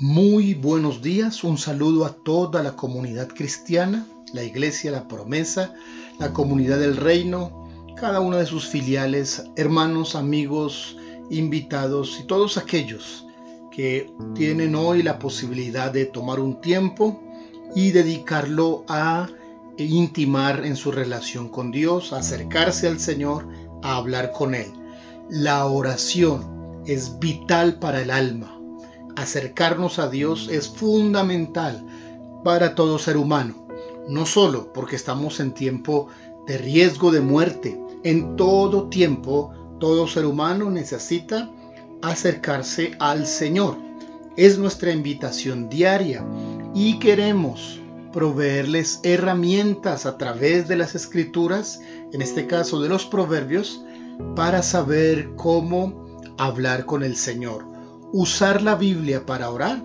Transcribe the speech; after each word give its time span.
Muy 0.00 0.54
buenos 0.54 1.02
días, 1.02 1.42
un 1.42 1.58
saludo 1.58 2.04
a 2.04 2.12
toda 2.12 2.62
la 2.62 2.76
comunidad 2.76 3.26
cristiana, 3.26 4.06
la 4.32 4.44
iglesia, 4.44 4.92
la 4.92 5.08
promesa, 5.08 5.74
la 6.20 6.32
comunidad 6.32 6.78
del 6.78 6.96
reino, 6.96 7.68
cada 7.96 8.20
una 8.20 8.36
de 8.36 8.46
sus 8.46 8.68
filiales, 8.68 9.42
hermanos, 9.56 10.14
amigos, 10.14 10.96
invitados 11.30 12.20
y 12.22 12.28
todos 12.28 12.58
aquellos 12.58 13.26
que 13.72 14.08
tienen 14.36 14.76
hoy 14.76 15.02
la 15.02 15.18
posibilidad 15.18 15.90
de 15.90 16.04
tomar 16.04 16.38
un 16.38 16.60
tiempo 16.60 17.20
y 17.74 17.90
dedicarlo 17.90 18.84
a 18.86 19.28
intimar 19.78 20.64
en 20.64 20.76
su 20.76 20.92
relación 20.92 21.48
con 21.48 21.72
Dios, 21.72 22.12
acercarse 22.12 22.86
al 22.86 23.00
Señor, 23.00 23.48
a 23.82 23.96
hablar 23.96 24.30
con 24.30 24.54
Él. 24.54 24.72
La 25.28 25.66
oración 25.66 26.84
es 26.86 27.18
vital 27.18 27.80
para 27.80 28.00
el 28.00 28.12
alma 28.12 28.57
acercarnos 29.18 29.98
a 29.98 30.08
Dios 30.08 30.48
es 30.48 30.68
fundamental 30.68 31.84
para 32.44 32.76
todo 32.76 33.00
ser 33.00 33.16
humano, 33.16 33.66
no 34.08 34.26
solo 34.26 34.72
porque 34.72 34.94
estamos 34.94 35.40
en 35.40 35.52
tiempo 35.52 36.06
de 36.46 36.56
riesgo 36.56 37.10
de 37.10 37.20
muerte, 37.20 37.80
en 38.04 38.36
todo 38.36 38.88
tiempo 38.88 39.52
todo 39.80 40.06
ser 40.06 40.24
humano 40.24 40.70
necesita 40.70 41.50
acercarse 42.00 42.92
al 43.00 43.26
Señor. 43.26 43.76
Es 44.36 44.56
nuestra 44.56 44.92
invitación 44.92 45.68
diaria 45.68 46.24
y 46.72 47.00
queremos 47.00 47.80
proveerles 48.12 49.00
herramientas 49.02 50.06
a 50.06 50.16
través 50.16 50.68
de 50.68 50.76
las 50.76 50.94
escrituras, 50.94 51.80
en 52.12 52.22
este 52.22 52.46
caso 52.46 52.80
de 52.80 52.88
los 52.88 53.04
proverbios, 53.04 53.82
para 54.36 54.62
saber 54.62 55.30
cómo 55.34 56.06
hablar 56.38 56.86
con 56.86 57.02
el 57.02 57.16
Señor 57.16 57.77
usar 58.12 58.62
la 58.62 58.74
Biblia 58.74 59.26
para 59.26 59.50
orar 59.50 59.82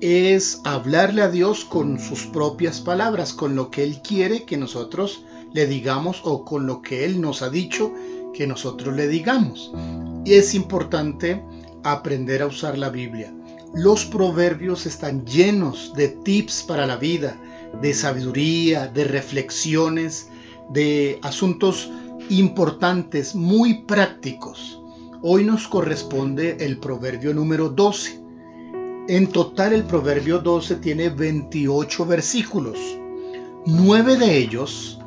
es 0.00 0.60
hablarle 0.64 1.22
a 1.22 1.30
Dios 1.30 1.64
con 1.64 2.00
sus 2.00 2.26
propias 2.26 2.80
palabras, 2.80 3.32
con 3.32 3.54
lo 3.54 3.70
que 3.70 3.84
Él 3.84 4.00
quiere 4.02 4.44
que 4.44 4.56
nosotros 4.56 5.24
le 5.52 5.66
digamos 5.66 6.22
o 6.24 6.44
con 6.44 6.66
lo 6.66 6.82
que 6.82 7.04
Él 7.04 7.20
nos 7.20 7.42
ha 7.42 7.50
dicho 7.50 7.92
que 8.34 8.46
nosotros 8.46 8.96
le 8.96 9.06
digamos. 9.06 9.72
Y 10.24 10.34
es 10.34 10.54
importante 10.54 11.44
aprender 11.84 12.42
a 12.42 12.46
usar 12.46 12.78
la 12.78 12.88
Biblia. 12.88 13.32
Los 13.74 14.04
proverbios 14.04 14.86
están 14.86 15.24
llenos 15.24 15.92
de 15.94 16.08
tips 16.08 16.64
para 16.64 16.86
la 16.86 16.96
vida, 16.96 17.36
de 17.80 17.94
sabiduría, 17.94 18.88
de 18.88 19.04
reflexiones, 19.04 20.28
de 20.70 21.18
asuntos 21.22 21.90
importantes, 22.28 23.34
muy 23.34 23.82
prácticos. 23.84 24.81
Hoy 25.24 25.44
nos 25.44 25.68
corresponde 25.68 26.56
el 26.58 26.78
proverbio 26.78 27.32
número 27.32 27.68
12. 27.68 28.20
En 29.06 29.28
total 29.28 29.72
el 29.72 29.84
proverbio 29.84 30.40
12 30.40 30.74
tiene 30.76 31.10
28 31.10 32.06
versículos. 32.06 32.76
Nueve 33.64 34.16
de 34.16 34.36
ellos 34.36 34.98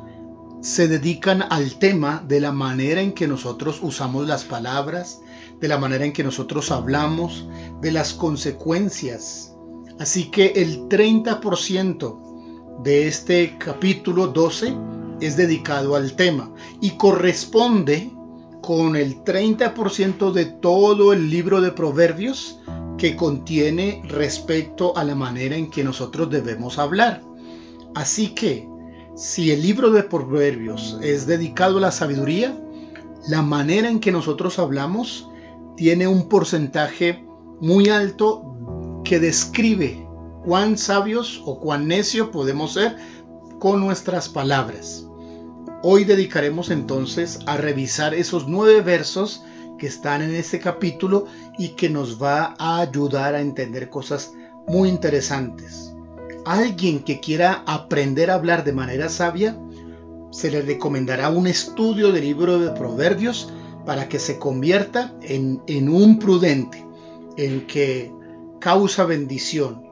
se 0.62 0.88
dedican 0.88 1.44
al 1.50 1.78
tema 1.78 2.24
de 2.26 2.40
la 2.40 2.50
manera 2.50 3.02
en 3.02 3.12
que 3.12 3.28
nosotros 3.28 3.80
usamos 3.82 4.26
las 4.26 4.44
palabras, 4.44 5.20
de 5.60 5.68
la 5.68 5.76
manera 5.76 6.06
en 6.06 6.14
que 6.14 6.24
nosotros 6.24 6.70
hablamos, 6.70 7.46
de 7.82 7.92
las 7.92 8.14
consecuencias. 8.14 9.54
Así 9.98 10.30
que 10.30 10.46
el 10.56 10.88
30% 10.88 12.82
de 12.82 13.06
este 13.06 13.58
capítulo 13.58 14.28
12 14.28 14.74
es 15.20 15.36
dedicado 15.36 15.94
al 15.94 16.16
tema 16.16 16.50
y 16.80 16.92
corresponde 16.92 18.15
con 18.66 18.96
el 18.96 19.22
30% 19.22 20.32
de 20.32 20.46
todo 20.46 21.12
el 21.12 21.30
libro 21.30 21.60
de 21.60 21.70
Proverbios 21.70 22.58
que 22.98 23.14
contiene 23.14 24.02
respecto 24.08 24.96
a 24.96 25.04
la 25.04 25.14
manera 25.14 25.54
en 25.54 25.70
que 25.70 25.84
nosotros 25.84 26.30
debemos 26.30 26.76
hablar. 26.80 27.22
Así 27.94 28.34
que, 28.34 28.68
si 29.14 29.52
el 29.52 29.62
libro 29.62 29.90
de 29.90 30.02
Proverbios 30.02 30.98
es 31.00 31.28
dedicado 31.28 31.78
a 31.78 31.82
la 31.82 31.92
sabiduría, 31.92 32.60
la 33.28 33.40
manera 33.40 33.88
en 33.88 34.00
que 34.00 34.10
nosotros 34.10 34.58
hablamos 34.58 35.30
tiene 35.76 36.08
un 36.08 36.28
porcentaje 36.28 37.24
muy 37.60 37.88
alto 37.88 39.00
que 39.04 39.20
describe 39.20 40.04
cuán 40.44 40.76
sabios 40.76 41.40
o 41.44 41.60
cuán 41.60 41.86
necios 41.86 42.30
podemos 42.30 42.72
ser 42.72 42.96
con 43.60 43.78
nuestras 43.78 44.28
palabras. 44.28 45.06
Hoy 45.88 46.02
dedicaremos 46.02 46.70
entonces 46.70 47.38
a 47.46 47.58
revisar 47.58 48.12
esos 48.12 48.48
nueve 48.48 48.80
versos 48.80 49.44
que 49.78 49.86
están 49.86 50.20
en 50.20 50.34
este 50.34 50.58
capítulo 50.58 51.26
y 51.58 51.76
que 51.76 51.88
nos 51.88 52.20
va 52.20 52.56
a 52.58 52.80
ayudar 52.80 53.36
a 53.36 53.40
entender 53.40 53.88
cosas 53.88 54.32
muy 54.66 54.88
interesantes. 54.88 55.94
alguien 56.44 57.04
que 57.04 57.20
quiera 57.20 57.62
aprender 57.68 58.32
a 58.32 58.34
hablar 58.34 58.64
de 58.64 58.72
manera 58.72 59.08
sabia, 59.08 59.56
se 60.32 60.50
le 60.50 60.60
recomendará 60.62 61.28
un 61.28 61.46
estudio 61.46 62.10
del 62.10 62.24
libro 62.24 62.58
de 62.58 62.72
Proverbios 62.72 63.52
para 63.84 64.08
que 64.08 64.18
se 64.18 64.40
convierta 64.40 65.14
en, 65.22 65.62
en 65.68 65.88
un 65.88 66.18
prudente, 66.18 66.84
en 67.36 67.64
que 67.68 68.12
causa 68.58 69.04
bendición. 69.04 69.84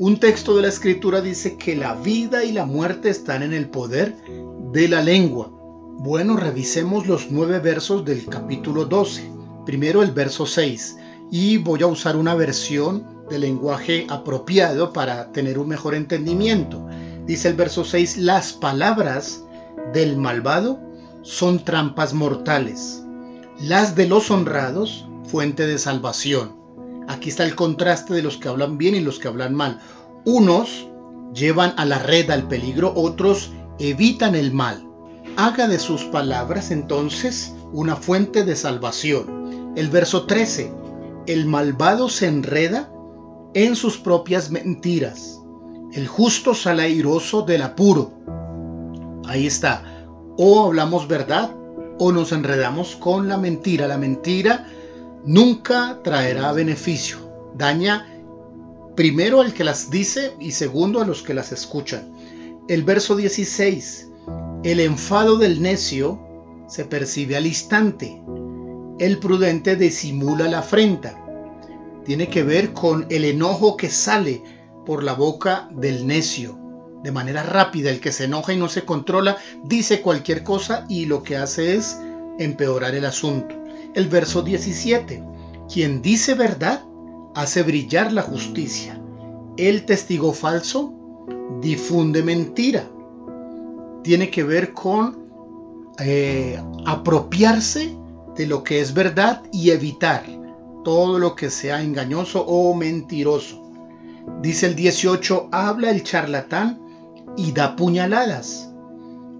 Un 0.00 0.18
texto 0.18 0.56
de 0.56 0.62
la 0.62 0.68
escritura 0.68 1.20
dice 1.20 1.56
que 1.56 1.76
la 1.76 1.94
vida 1.94 2.42
y 2.42 2.50
la 2.50 2.66
muerte 2.66 3.10
están 3.10 3.44
en 3.44 3.52
el 3.52 3.68
poder 3.68 4.16
de 4.72 4.88
la 4.88 5.02
lengua. 5.02 5.50
Bueno, 5.98 6.36
revisemos 6.36 7.06
los 7.06 7.30
nueve 7.30 7.58
versos 7.60 8.04
del 8.04 8.26
capítulo 8.26 8.84
12. 8.84 9.30
Primero 9.64 10.02
el 10.02 10.10
verso 10.10 10.46
6. 10.46 10.96
Y 11.30 11.58
voy 11.58 11.82
a 11.82 11.86
usar 11.86 12.16
una 12.16 12.34
versión 12.34 13.06
de 13.30 13.38
lenguaje 13.38 14.06
apropiado 14.08 14.92
para 14.92 15.32
tener 15.32 15.58
un 15.58 15.68
mejor 15.68 15.94
entendimiento. 15.94 16.86
Dice 17.26 17.48
el 17.48 17.54
verso 17.54 17.84
6, 17.84 18.18
las 18.18 18.52
palabras 18.52 19.44
del 19.92 20.16
malvado 20.16 20.78
son 21.22 21.64
trampas 21.64 22.14
mortales, 22.14 23.02
las 23.60 23.96
de 23.96 24.06
los 24.06 24.30
honrados 24.30 25.08
fuente 25.24 25.66
de 25.66 25.78
salvación. 25.78 26.54
Aquí 27.08 27.30
está 27.30 27.44
el 27.44 27.56
contraste 27.56 28.14
de 28.14 28.22
los 28.22 28.36
que 28.36 28.48
hablan 28.48 28.78
bien 28.78 28.94
y 28.94 29.00
los 29.00 29.18
que 29.18 29.28
hablan 29.28 29.54
mal. 29.54 29.80
Unos 30.24 30.88
llevan 31.34 31.74
a 31.76 31.84
la 31.84 31.98
red 31.98 32.30
al 32.30 32.46
peligro, 32.46 32.92
otros 32.94 33.50
evitan 33.78 34.34
el 34.34 34.52
mal. 34.52 34.86
Haga 35.36 35.68
de 35.68 35.78
sus 35.78 36.04
palabras 36.04 36.70
entonces 36.70 37.54
una 37.72 37.96
fuente 37.96 38.44
de 38.44 38.56
salvación. 38.56 39.72
El 39.76 39.88
verso 39.90 40.24
13. 40.24 40.72
El 41.26 41.46
malvado 41.46 42.08
se 42.08 42.26
enreda 42.26 42.90
en 43.54 43.76
sus 43.76 43.98
propias 43.98 44.50
mentiras. 44.50 45.40
El 45.92 46.06
justo 46.08 46.54
sale 46.54 46.84
airoso 46.84 47.42
del 47.42 47.62
apuro. 47.62 48.12
Ahí 49.26 49.46
está. 49.46 49.82
O 50.38 50.64
hablamos 50.64 51.08
verdad 51.08 51.50
o 51.98 52.12
nos 52.12 52.32
enredamos 52.32 52.96
con 52.96 53.28
la 53.28 53.36
mentira. 53.36 53.86
La 53.86 53.98
mentira 53.98 54.66
nunca 55.24 56.00
traerá 56.02 56.52
beneficio. 56.52 57.18
Daña 57.54 58.06
primero 58.94 59.40
al 59.40 59.52
que 59.52 59.64
las 59.64 59.90
dice 59.90 60.34
y 60.40 60.52
segundo 60.52 61.00
a 61.00 61.06
los 61.06 61.22
que 61.22 61.34
las 61.34 61.52
escuchan. 61.52 62.15
El 62.68 62.82
verso 62.82 63.14
16. 63.14 64.08
El 64.64 64.80
enfado 64.80 65.38
del 65.38 65.62
necio 65.62 66.18
se 66.66 66.84
percibe 66.84 67.36
al 67.36 67.46
instante. 67.46 68.20
El 68.98 69.18
prudente 69.20 69.76
disimula 69.76 70.48
la 70.48 70.58
afrenta. 70.58 71.16
Tiene 72.04 72.28
que 72.28 72.42
ver 72.42 72.72
con 72.72 73.06
el 73.08 73.24
enojo 73.24 73.76
que 73.76 73.88
sale 73.88 74.42
por 74.84 75.04
la 75.04 75.12
boca 75.12 75.68
del 75.70 76.08
necio. 76.08 76.58
De 77.04 77.12
manera 77.12 77.44
rápida, 77.44 77.88
el 77.88 78.00
que 78.00 78.10
se 78.10 78.24
enoja 78.24 78.52
y 78.52 78.56
no 78.56 78.68
se 78.68 78.84
controla 78.84 79.36
dice 79.62 80.00
cualquier 80.00 80.42
cosa 80.42 80.86
y 80.88 81.06
lo 81.06 81.22
que 81.22 81.36
hace 81.36 81.76
es 81.76 82.00
empeorar 82.40 82.96
el 82.96 83.04
asunto. 83.04 83.54
El 83.94 84.08
verso 84.08 84.42
17. 84.42 85.22
Quien 85.72 86.02
dice 86.02 86.34
verdad 86.34 86.82
hace 87.36 87.62
brillar 87.62 88.12
la 88.12 88.22
justicia. 88.22 89.00
El 89.56 89.84
testigo 89.84 90.32
falso 90.32 90.95
difunde 91.60 92.22
mentira. 92.22 92.88
Tiene 94.02 94.30
que 94.30 94.42
ver 94.44 94.72
con 94.72 95.26
eh, 95.98 96.60
apropiarse 96.84 97.96
de 98.36 98.46
lo 98.46 98.62
que 98.62 98.80
es 98.80 98.94
verdad 98.94 99.42
y 99.52 99.70
evitar 99.70 100.24
todo 100.84 101.18
lo 101.18 101.34
que 101.34 101.50
sea 101.50 101.82
engañoso 101.82 102.44
o 102.46 102.74
mentiroso. 102.74 103.62
Dice 104.42 104.66
el 104.66 104.76
18, 104.76 105.48
habla 105.50 105.90
el 105.90 106.02
charlatán 106.02 106.80
y 107.36 107.52
da 107.52 107.76
puñaladas. 107.76 108.70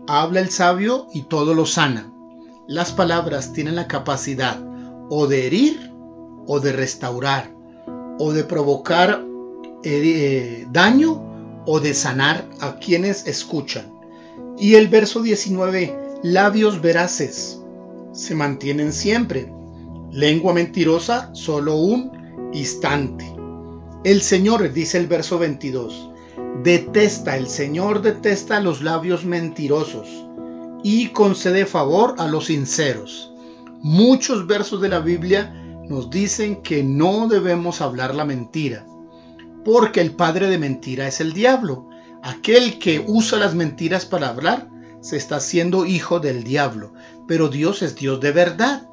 Habla 0.09 0.41
el 0.41 0.50
sabio 0.50 1.06
y 1.12 1.23
todo 1.23 1.55
lo 1.55 1.67
sana. 1.67 2.12
Las 2.67 2.93
palabras 2.93 3.53
tienen 3.53 3.77
la 3.77 3.87
capacidad 3.87 4.59
o 5.09 5.27
de 5.27 5.47
herir 5.47 5.93
o 6.47 6.59
de 6.61 6.73
restaurar 6.73 7.50
o 8.19 8.33
de 8.33 8.44
provocar 8.44 9.25
eh, 9.85 10.67
daño 10.73 11.25
o 11.66 11.80
de 11.80 11.92
sanar 11.94 12.48
a 12.60 12.78
quienes 12.78 13.26
escuchan. 13.26 13.92
Y 14.58 14.74
el 14.74 14.88
verso 14.88 15.22
19, 15.22 16.20
labios 16.22 16.80
veraces 16.80 17.60
se 18.12 18.34
mantienen 18.34 18.92
siempre. 18.92 19.52
Lengua 20.10 20.54
mentirosa, 20.54 21.30
solo 21.34 21.76
un 21.76 22.50
instante. 22.54 23.30
El 24.04 24.22
Señor, 24.22 24.72
dice 24.72 24.98
el 24.98 25.08
verso 25.08 25.38
22, 25.38 26.10
detesta, 26.62 27.36
el 27.36 27.48
Señor 27.48 28.02
detesta 28.02 28.60
los 28.60 28.82
labios 28.82 29.24
mentirosos 29.24 30.08
y 30.82 31.08
concede 31.08 31.66
favor 31.66 32.14
a 32.18 32.28
los 32.28 32.46
sinceros. 32.46 33.32
Muchos 33.82 34.46
versos 34.46 34.80
de 34.80 34.88
la 34.88 35.00
Biblia 35.00 35.52
nos 35.88 36.10
dicen 36.10 36.62
que 36.62 36.82
no 36.82 37.28
debemos 37.28 37.80
hablar 37.80 38.14
la 38.14 38.24
mentira, 38.24 38.86
porque 39.66 40.00
el 40.00 40.14
padre 40.14 40.48
de 40.48 40.58
mentira 40.58 41.08
es 41.08 41.20
el 41.20 41.32
diablo. 41.32 41.88
Aquel 42.22 42.78
que 42.78 43.04
usa 43.04 43.36
las 43.36 43.56
mentiras 43.56 44.06
para 44.06 44.28
hablar 44.28 44.70
se 45.00 45.16
está 45.16 45.36
haciendo 45.36 45.86
hijo 45.86 46.20
del 46.20 46.44
diablo, 46.44 46.92
pero 47.26 47.48
Dios 47.48 47.82
es 47.82 47.96
Dios 47.96 48.20
de 48.20 48.30
verdad 48.30 48.88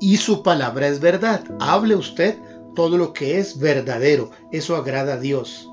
y 0.00 0.18
su 0.18 0.42
palabra 0.42 0.86
es 0.88 1.00
verdad. 1.00 1.44
Hable 1.60 1.96
usted 1.96 2.38
todo 2.76 2.98
lo 2.98 3.14
que 3.14 3.38
es 3.38 3.58
verdadero. 3.58 4.30
Eso 4.52 4.76
agrada 4.76 5.14
a 5.14 5.18
Dios. 5.18 5.66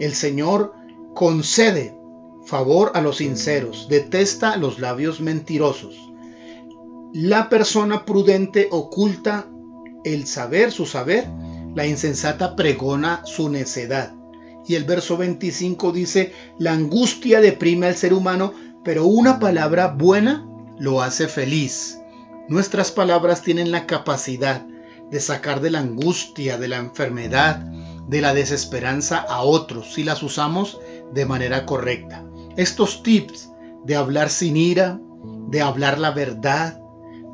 El 0.00 0.14
Señor 0.14 0.74
concede 1.14 1.96
favor 2.44 2.90
a 2.94 3.00
los 3.00 3.18
sinceros, 3.18 3.86
detesta 3.88 4.56
los 4.56 4.80
labios 4.80 5.20
mentirosos. 5.20 5.94
La 7.12 7.48
persona 7.48 8.04
prudente 8.04 8.66
oculta 8.72 9.46
el 10.02 10.26
saber, 10.26 10.72
su 10.72 10.86
saber, 10.86 11.28
la 11.74 11.86
insensata 11.86 12.56
pregona 12.56 13.22
su 13.24 13.48
necedad. 13.48 14.14
Y 14.66 14.74
el 14.74 14.84
verso 14.84 15.16
25 15.16 15.92
dice, 15.92 16.32
la 16.58 16.72
angustia 16.72 17.40
deprime 17.40 17.86
al 17.86 17.96
ser 17.96 18.14
humano, 18.14 18.52
pero 18.84 19.06
una 19.06 19.38
palabra 19.38 19.88
buena 19.88 20.46
lo 20.78 21.02
hace 21.02 21.28
feliz. 21.28 21.98
Nuestras 22.48 22.90
palabras 22.90 23.42
tienen 23.42 23.70
la 23.70 23.86
capacidad 23.86 24.66
de 25.10 25.20
sacar 25.20 25.60
de 25.60 25.70
la 25.70 25.80
angustia, 25.80 26.58
de 26.58 26.68
la 26.68 26.78
enfermedad, 26.78 27.58
de 28.08 28.20
la 28.20 28.34
desesperanza 28.34 29.18
a 29.18 29.42
otros 29.42 29.92
si 29.92 30.04
las 30.04 30.22
usamos 30.22 30.80
de 31.12 31.26
manera 31.26 31.66
correcta. 31.66 32.24
Estos 32.56 33.02
tips 33.02 33.50
de 33.84 33.96
hablar 33.96 34.30
sin 34.30 34.56
ira, 34.56 35.00
de 35.48 35.60
hablar 35.60 35.98
la 35.98 36.10
verdad, 36.10 36.80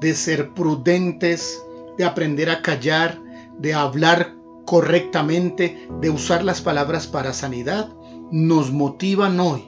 de 0.00 0.14
ser 0.14 0.54
prudentes, 0.54 1.62
de 1.96 2.04
aprender 2.04 2.50
a 2.50 2.62
callar, 2.62 3.20
de 3.58 3.74
hablar 3.74 4.34
correctamente, 4.64 5.88
de 6.00 6.10
usar 6.10 6.44
las 6.44 6.60
palabras 6.60 7.06
para 7.06 7.32
sanidad, 7.32 7.90
nos 8.30 8.72
motivan 8.72 9.40
hoy 9.40 9.64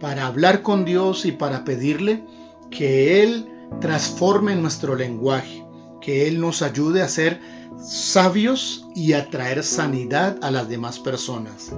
para 0.00 0.26
hablar 0.26 0.62
con 0.62 0.84
Dios 0.84 1.24
y 1.24 1.32
para 1.32 1.64
pedirle 1.64 2.24
que 2.70 3.22
Él 3.22 3.48
transforme 3.80 4.56
nuestro 4.56 4.96
lenguaje, 4.96 5.64
que 6.00 6.26
Él 6.26 6.40
nos 6.40 6.62
ayude 6.62 7.02
a 7.02 7.08
ser 7.08 7.40
sabios 7.78 8.86
y 8.94 9.12
a 9.12 9.30
traer 9.30 9.62
sanidad 9.62 10.38
a 10.42 10.50
las 10.50 10.68
demás 10.68 10.98
personas. 10.98 11.72